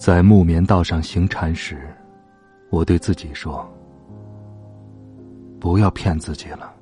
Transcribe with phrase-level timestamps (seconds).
[0.00, 1.78] 在木棉道上行禅时，
[2.70, 3.70] 我对自己说
[5.60, 6.74] ：“不要骗自己了。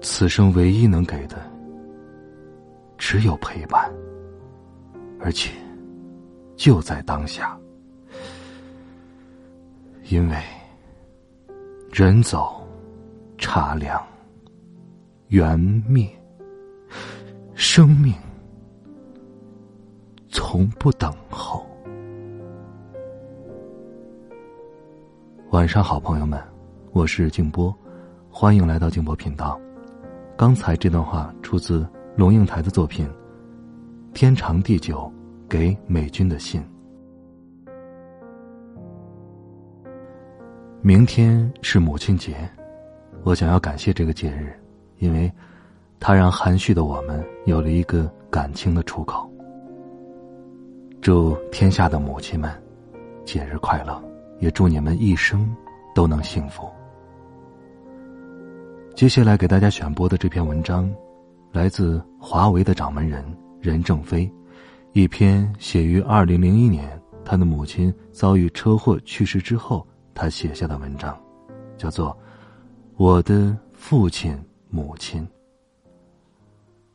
[0.00, 1.36] 此生唯一能给的，
[2.96, 3.92] 只有陪伴，
[5.18, 5.50] 而且
[6.54, 7.58] 就在当下。
[10.10, 10.36] 因为
[11.90, 12.64] 人走
[13.36, 14.00] 茶凉，
[15.26, 16.08] 缘灭，
[17.56, 18.14] 生命。”
[20.30, 21.12] 从不等
[25.50, 26.38] 晚上好，朋友们，
[26.92, 27.74] 我是静波，
[28.28, 29.58] 欢迎来到静波频道。
[30.36, 33.08] 刚才这段话出自龙应台的作品
[34.12, 35.10] 《天长地久
[35.48, 36.60] 给美军的信》。
[40.82, 42.36] 明天是母亲节，
[43.22, 44.52] 我想要感谢这个节日，
[44.98, 45.32] 因为
[45.98, 49.26] 它让含蓄的我们有了一个感情的出口。
[51.00, 52.52] 祝天下的母亲们
[53.24, 53.98] 节日快乐，
[54.38, 55.54] 也祝你们一生
[55.94, 56.68] 都能幸福。
[58.94, 60.92] 接下来给大家选播的这篇文章，
[61.52, 63.24] 来自华为的掌门人
[63.60, 64.30] 任正非，
[64.92, 71.18] 一篇写于二零零一年，他的母亲遭遇车祸去世之后，他写下的文章，
[71.76, 72.10] 叫做
[72.96, 74.36] 《我的父亲
[74.68, 75.22] 母亲》。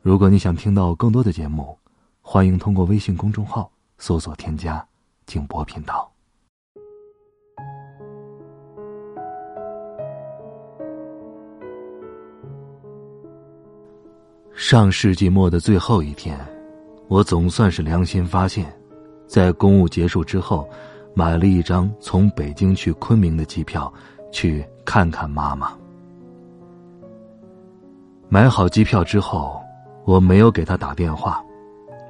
[0.02, 1.78] 如果你想听到更多的节目，
[2.20, 3.70] 欢迎通过微信公众号。
[3.96, 4.86] 搜索添加
[5.24, 6.13] 静波频道。
[14.54, 16.38] 上世纪末的最后一天，
[17.08, 18.72] 我总算是良心发现，
[19.26, 20.68] 在公务结束之后，
[21.12, 23.92] 买了一张从北京去昆明的机票，
[24.30, 25.76] 去看看妈妈。
[28.28, 29.60] 买好机票之后，
[30.04, 31.44] 我没有给他打电话。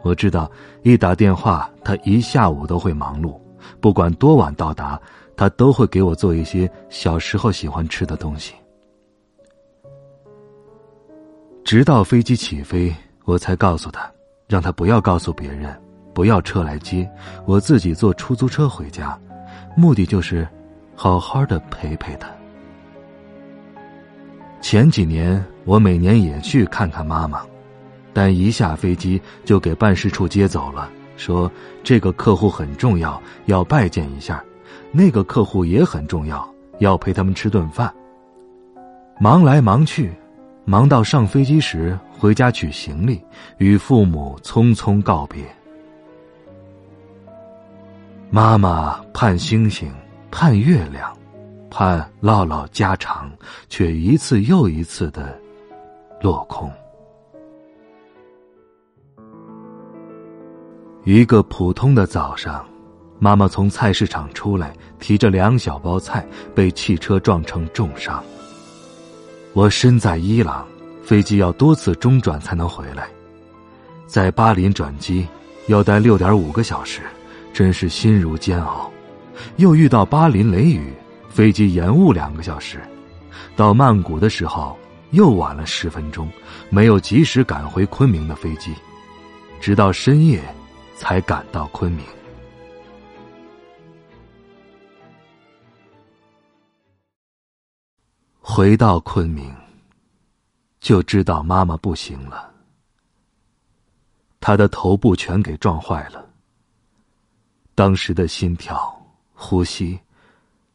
[0.03, 0.51] 我知道，
[0.83, 3.41] 一打电话，他一下午都会忙碌，
[3.81, 5.01] 不管多晚到达，
[5.35, 8.53] 他都会给我做一些小时候喜欢吃的东西。
[11.65, 12.95] 直到飞机起飞，
[13.25, 14.09] 我才告诉他，
[14.47, 15.75] 让他不要告诉别人，
[16.13, 17.11] 不要车来接，
[17.47, 19.19] 我自己坐出租车回家，
[19.75, 20.47] 目的就是
[20.95, 22.29] 好好的陪陪他。
[24.61, 27.41] 前几年，我每年也去看看妈妈。
[28.13, 31.51] 但一下飞机就给办事处接走了，说
[31.83, 34.37] 这个客户很重要，要拜见一下；
[34.93, 36.47] 那个客户也很重要，
[36.79, 37.93] 要陪他们吃顿饭。
[39.19, 40.13] 忙来忙去，
[40.67, 43.23] 忙到上飞机时回家取行李，
[43.59, 45.45] 与父母匆匆告别。
[48.31, 49.93] 妈妈盼星星，
[50.31, 51.15] 盼月亮，
[51.71, 53.31] 盼唠唠家常，
[53.69, 55.39] 却一次又一次的
[56.21, 56.71] 落空。
[61.05, 62.67] 一个普通的早上，
[63.19, 68.25] 妈妈从菜市场出来，提着两小包菜，被汽车撞成重伤。
[69.55, 70.67] 我身在伊朗，
[71.03, 73.09] 飞机要多次中转才能回来，
[74.07, 75.27] 在巴林转机
[75.69, 77.01] 要待六点五个小时，
[77.53, 78.91] 真是心如煎熬。
[79.57, 80.93] 又遇到巴林雷雨，
[81.31, 82.81] 飞机延误两个小时，
[83.55, 84.77] 到曼谷的时候
[85.13, 86.29] 又晚了十分钟，
[86.69, 88.75] 没有及时赶回昆明的飞机，
[89.61, 90.43] 直到深夜。
[90.97, 92.05] 才赶到昆明。
[98.47, 99.57] 回到昆明，
[100.79, 102.53] 就知道妈妈不行了。
[104.39, 106.29] 她的头部全给撞坏了。
[107.75, 109.03] 当时的心跳、
[109.33, 109.99] 呼吸，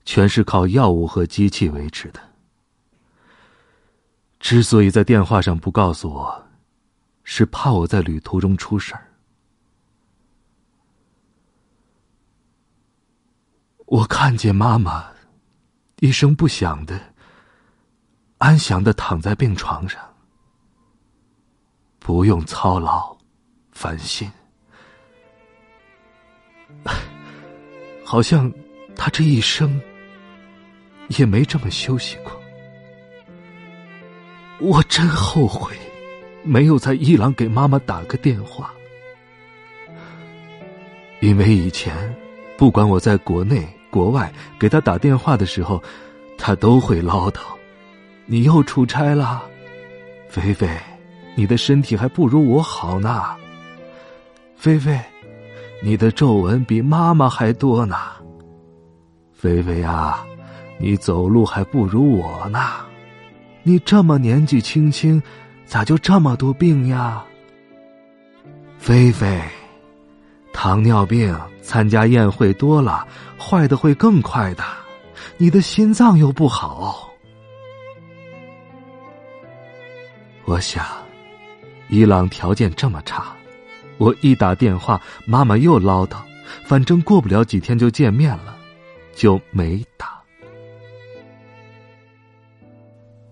[0.04, 2.20] 全是靠药物和机器维持的。
[4.40, 6.48] 之所以在电话上不告诉我，
[7.24, 9.08] 是怕我在旅途中出事儿。
[13.86, 15.06] 我看见妈妈
[16.00, 17.09] 一声不响的
[18.40, 20.02] 安详的躺在病床上，
[22.00, 23.16] 不用操劳
[23.74, 24.32] 烦心，
[28.04, 28.50] 好像
[28.96, 29.80] 他这一生
[31.10, 32.32] 也没这么休息过。
[34.62, 35.76] 我真后悔
[36.42, 38.74] 没有在伊朗给妈妈打个电话。
[41.20, 42.16] 因为以前，
[42.58, 45.84] 不管我在国内国外给他打电话的时候，
[46.38, 47.42] 他都会唠叨
[48.32, 49.42] ：“你又出差了，
[50.30, 50.70] 菲菲，
[51.34, 53.24] 你的身体还不如我好呢。
[54.56, 55.00] 菲菲，
[55.82, 57.96] 你的皱纹比妈妈还多呢。
[59.34, 60.24] 菲菲呀，
[60.78, 62.60] 你走路还不如我呢。
[63.64, 65.20] 你这么年纪轻轻，
[65.66, 67.24] 咋就这么多病呀？
[68.78, 69.42] 菲菲。”
[70.54, 73.08] 糖尿病参加宴会多了，
[73.40, 74.64] 坏的会更快的。
[75.38, 77.09] 你的心脏又不好。
[80.50, 80.84] 我想，
[81.90, 83.36] 伊朗条件这么差，
[84.00, 86.18] 我一打电话，妈妈又唠叨，
[86.66, 88.58] 反正过不了几天就见面了，
[89.14, 90.20] 就没打。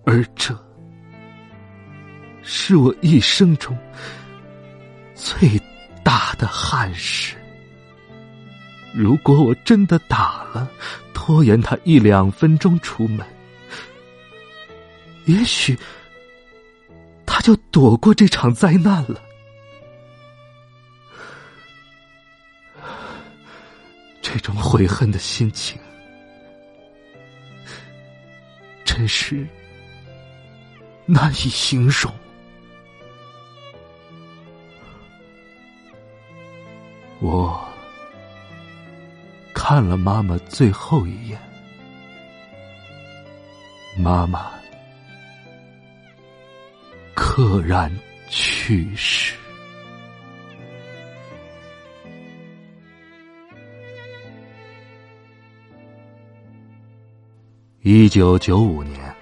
[0.04, 0.56] 而这，
[2.42, 3.76] 是我一生中
[5.16, 5.60] 最。
[6.04, 7.36] 大的憾事。
[8.94, 10.66] 如果我真的打了，
[11.12, 13.26] 拖延他一两分钟出门，
[15.26, 15.78] 也许
[17.70, 19.20] 躲过这场灾难了。
[24.20, 25.80] 这种悔恨的心情，
[28.84, 29.46] 真是
[31.06, 32.12] 难以形容。
[37.20, 37.66] 我
[39.54, 41.40] 看了妈妈最后一眼，
[43.96, 44.52] 妈妈
[47.38, 47.88] 溘然
[48.28, 49.32] 去世。
[57.82, 59.14] 一九九五年，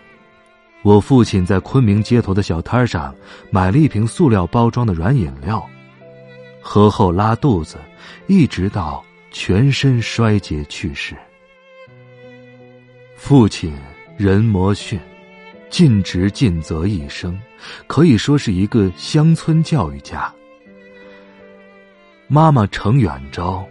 [0.81, 3.15] 我父亲在昆明街头的小摊上
[3.51, 5.63] 买了一瓶塑料包装的软饮料。
[6.63, 7.77] 喝后拉肚子，
[8.29, 11.15] 一直到全身衰竭去世。
[13.15, 13.77] 父亲
[14.17, 14.99] 任摩训，
[15.77, 17.39] 尽职尽责一生，
[17.87, 20.33] 可以说是一个乡村教育家。
[22.29, 23.63] 妈妈程远昭，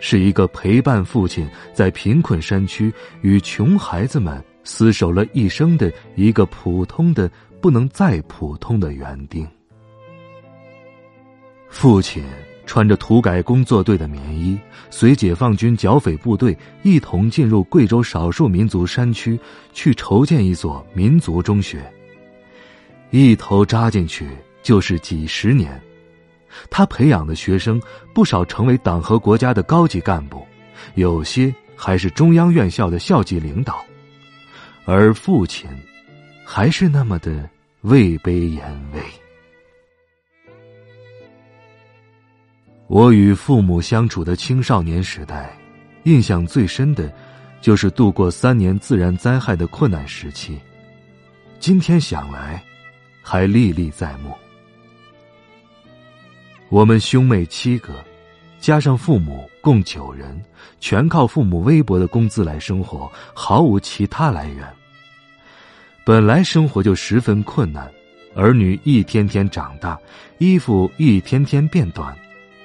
[0.00, 7.30] 是一个陪伴父亲在贫困山区与穷孩子们厮守了一生的一个普通的
[7.60, 9.48] 不能再普通的园丁。
[11.68, 12.24] 父亲
[12.64, 14.58] 穿着土改工作队的棉衣，
[14.90, 19.38] 随解放军剿匪部队一同进入贵州少数民族山区，
[19.72, 21.82] 去筹建一所民族中学。
[23.10, 24.28] 一头扎进去
[24.62, 25.78] 就是几十年，
[26.70, 27.80] 他培养的学生
[28.14, 30.46] 不少成为党和国家的高级干部，
[30.94, 33.84] 有些还是中央院校的校级领导，
[34.84, 35.68] 而父亲，
[36.44, 37.48] 还是那么的
[37.82, 38.62] 位卑言
[38.94, 39.00] 微。
[42.92, 45.58] 我与父母相处的青少年时代，
[46.02, 47.10] 印象最深的，
[47.58, 50.60] 就是度过三年自然灾害的困难时期。
[51.58, 52.62] 今天想来，
[53.22, 54.30] 还历历在目。
[56.68, 58.04] 我们兄妹七个，
[58.60, 60.38] 加上父母共九人，
[60.78, 64.68] 全靠父母微薄的工资来生活，毫无其他来源。
[66.04, 67.90] 本来生活就十分困难，
[68.34, 69.98] 儿女一天天长大，
[70.36, 72.14] 衣服一天天变短。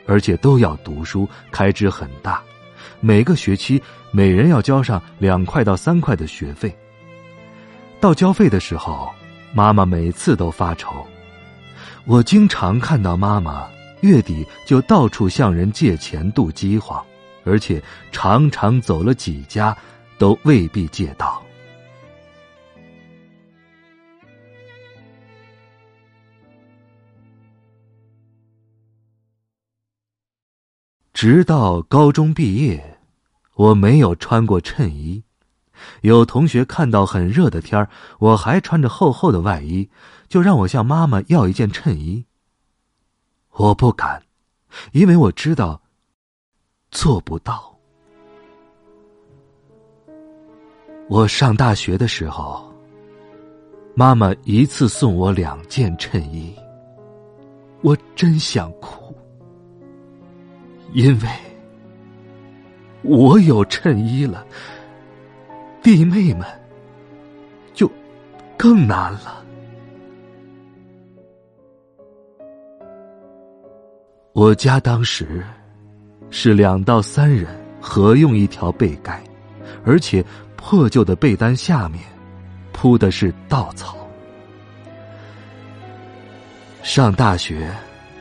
[0.08, 2.42] 而且都要读书，开支很大，
[3.02, 6.76] 每个学期每人要交上两块到三块的学费。
[8.00, 9.10] 到交费的时候，
[9.54, 11.06] 妈妈每次都发愁。
[12.06, 13.68] 我经常看到妈妈
[14.02, 17.04] 月底就到处向人借钱度饥荒，
[17.44, 19.76] 而且常常走了几家，
[20.18, 21.37] 都未必借到。
[31.20, 33.00] 直到高中毕业，
[33.56, 35.24] 我没有穿过衬衣。
[36.02, 39.90] 有同学看到很热的天儿，我还穿着厚厚的外衣，
[40.28, 42.24] 就让我向妈妈要一件衬衣。
[43.54, 44.22] 我不敢，
[44.92, 45.82] 因为我知道
[46.92, 47.76] 做不到。
[51.10, 52.72] 我上大学的时候，
[53.96, 56.56] 妈妈一次送我两件衬衣，
[57.82, 59.17] 我真想哭。
[60.94, 61.28] 因为
[63.04, 64.46] 我有衬衣了，
[65.84, 66.46] 弟妹们
[67.74, 67.92] 就
[68.58, 69.44] 更难了。
[74.34, 75.44] 我家当时
[76.30, 77.48] 是两到三人
[77.82, 79.24] 合用一条被盖，
[79.86, 80.24] 而且
[80.56, 82.04] 破旧的被单下面
[82.72, 83.98] 铺的是稻草。
[86.82, 87.70] 上大学，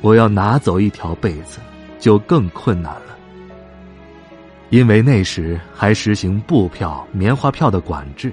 [0.01, 1.61] 我要拿走一条被子。
[1.99, 3.17] 就更困难了，
[4.71, 8.33] 因为那时还实行布票、棉花票的管制，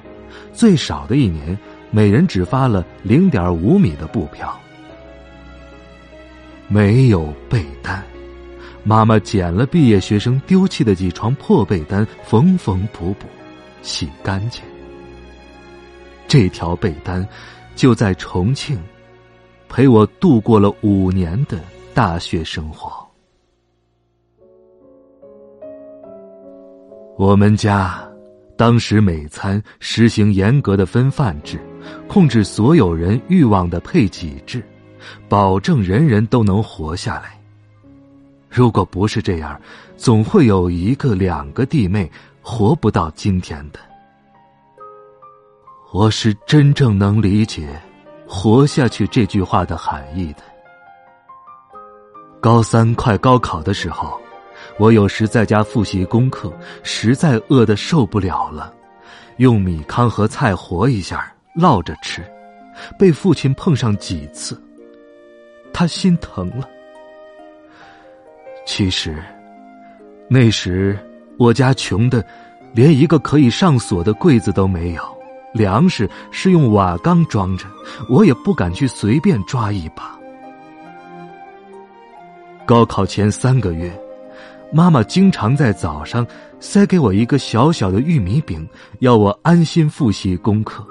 [0.51, 1.57] 最少的一年，
[1.91, 4.59] 每人只发了零点五米的布票。
[6.67, 8.03] 没有被单，
[8.83, 13.27] 妈妈捡了毕业学生丢弃的几床破被单，缝缝补补，
[13.81, 14.63] 洗干净。
[16.27, 17.27] 这条被单，
[17.75, 18.81] 就在重庆，
[19.69, 21.59] 陪我度过了五年的
[21.93, 23.02] 大学生活。
[27.23, 28.03] 我们家
[28.57, 31.57] 当时每餐实行严格的分饭制，
[32.05, 34.61] 控制所有人欲望的配给制，
[35.29, 37.39] 保证人人都能活下来。
[38.49, 39.57] 如果不是这样，
[39.95, 42.11] 总会有一个、两个弟妹
[42.41, 43.79] 活不到今天的。
[45.93, 47.69] 我是真正能理解
[48.27, 50.43] “活下去”这句话的含义的。
[52.41, 54.19] 高三快高考的时候。
[54.79, 56.51] 我有时在家复习功课，
[56.81, 58.73] 实在饿得受不了了，
[59.37, 62.23] 用米糠和菜和一下烙着吃，
[62.97, 64.59] 被父亲碰上几次，
[65.71, 66.67] 他心疼了。
[68.65, 69.23] 其实，
[70.27, 70.97] 那时
[71.37, 72.25] 我家穷的，
[72.73, 75.17] 连一个可以上锁的柜子都没有，
[75.53, 77.67] 粮食是用瓦缸装着，
[78.09, 80.17] 我也不敢去随便抓一把。
[82.65, 84.02] 高考前三个月。
[84.73, 86.25] 妈妈经常在早上
[86.59, 88.67] 塞给我一个小小的玉米饼，
[88.99, 90.83] 要我安心复习功课。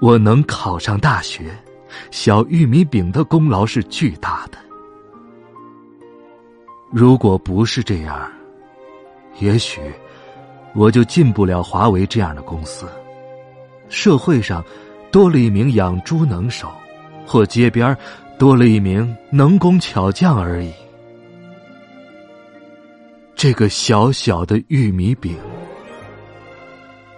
[0.00, 1.50] 我能考上大学，
[2.12, 4.58] 小玉米饼的功劳是巨大的。
[6.92, 8.30] 如果不是这样，
[9.40, 9.80] 也许
[10.72, 12.86] 我就进不了华为这样的公司，
[13.88, 14.64] 社会上
[15.10, 16.70] 多了一名养猪能手，
[17.26, 17.94] 或街边
[18.38, 20.72] 多了一名能工巧匠而已。
[23.38, 25.38] 这个小小的玉米饼，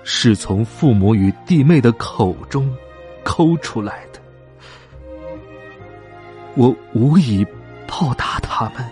[0.04, 2.70] 是从父母与弟妹的口中
[3.24, 4.20] 抠出来的。
[6.56, 7.42] 我无以
[7.86, 8.86] 报答他们。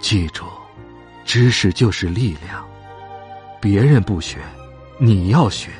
[0.00, 0.46] 记住，
[1.26, 2.66] 知识就是力量。
[3.60, 4.38] 别人不学，
[4.96, 5.70] 你要学，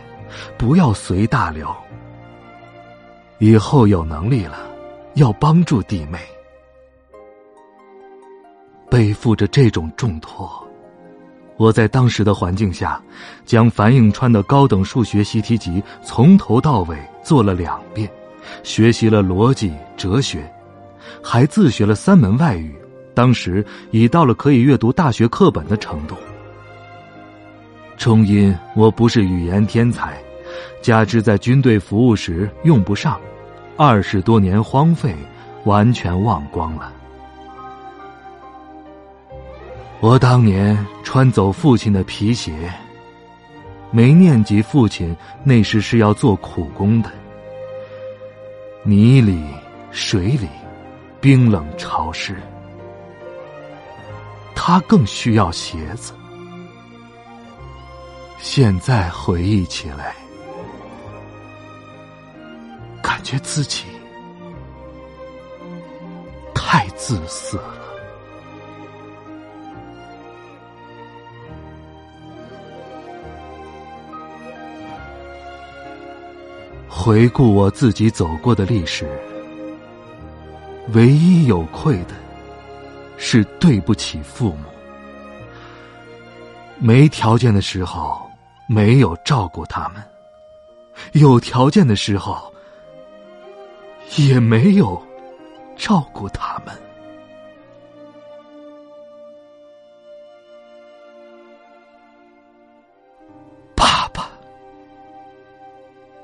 [0.59, 1.75] 不要随大流。
[3.39, 4.69] 以后有能力了，
[5.15, 6.19] 要帮助弟妹。
[8.91, 10.51] 背负着这种重托，
[11.57, 13.01] 我在当时的环境下，
[13.45, 18.09] 将樊应川的高等数学习题集从头到尾做了两遍，
[18.63, 20.51] 学习了逻辑、哲学，
[21.23, 22.75] 还自学了三门外语，
[23.13, 26.17] 当时已到了可以阅读大学课本的程度。
[27.99, 30.17] 终因我不是语言天才，
[30.81, 33.21] 加之在军队服务时用不上，
[33.77, 35.15] 二十多年荒废，
[35.65, 36.93] 完全忘光了。
[40.01, 42.73] 我当年穿走父亲的皮鞋，
[43.91, 47.11] 没念及父亲那时是要做苦工的，
[48.85, 49.45] 泥里、
[49.91, 50.47] 水里，
[51.21, 52.37] 冰冷潮湿，
[54.55, 56.13] 他更需要鞋子。
[58.39, 60.15] 现在回忆起来，
[63.03, 63.83] 感觉自己
[66.55, 67.88] 太自私了。
[77.09, 79.09] 回顾我自己走过的历史，
[80.93, 82.15] 唯一有愧的，
[83.17, 84.65] 是对不起父母。
[86.79, 88.21] 没条件的时候
[88.67, 90.05] 没有照顾他们，
[91.13, 92.53] 有条件的时候
[94.19, 95.03] 也没有
[95.79, 96.77] 照顾他们。
[103.75, 104.29] 爸爸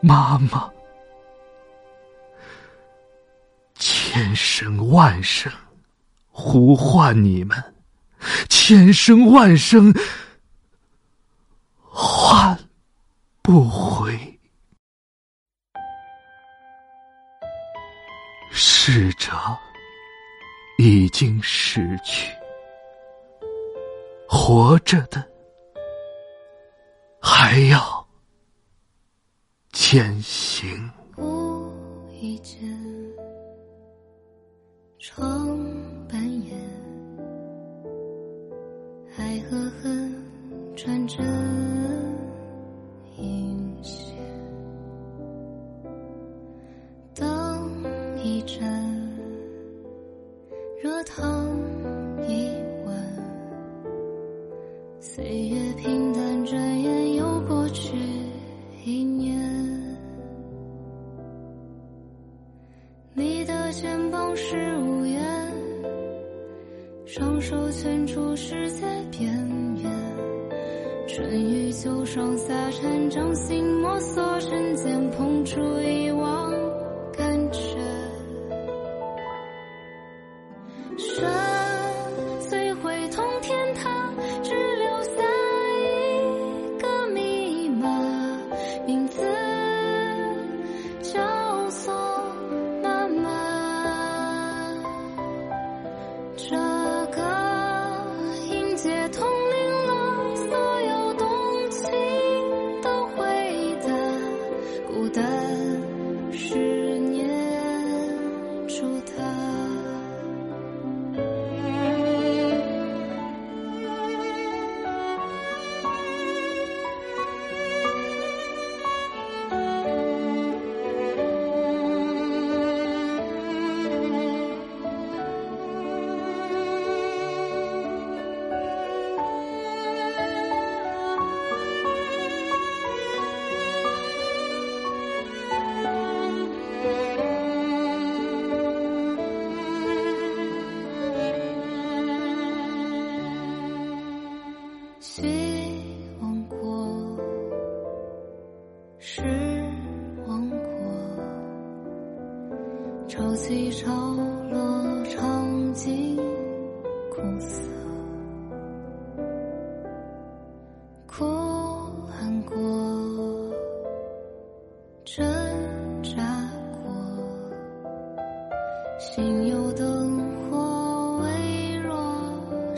[0.02, 0.73] 妈妈。
[4.14, 5.52] 千声万声
[6.30, 7.74] 呼唤你们，
[8.48, 9.92] 千声万声
[11.80, 12.56] 唤
[13.42, 14.16] 不回。
[18.52, 19.32] 逝者
[20.78, 22.30] 已经逝去，
[24.28, 25.28] 活着的
[27.20, 28.08] 还要
[29.72, 30.88] 前行。
[67.16, 69.32] 双手圈出世界边
[69.80, 69.88] 缘。
[71.06, 76.50] 春雨秋霜夏蝉掌心，摩挲瞬间，碰出遗忘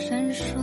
[0.08, 0.54] 闪烁。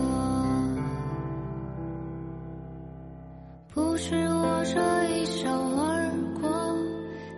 [3.73, 4.79] 不是我这
[5.09, 6.49] 一笑而过，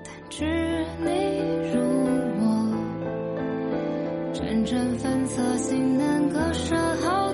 [0.04, 0.46] 但知
[1.00, 1.10] 你
[1.74, 1.82] 如
[2.38, 2.44] 我，
[4.36, 7.25] 辗转反侧，心难割舍，好